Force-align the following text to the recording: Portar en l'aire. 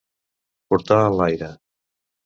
Portar 0.71 0.99
en 1.11 1.15
l'aire. 1.21 1.55